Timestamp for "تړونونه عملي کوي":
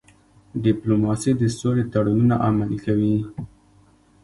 1.93-3.15